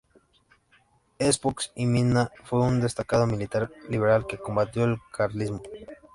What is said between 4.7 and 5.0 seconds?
el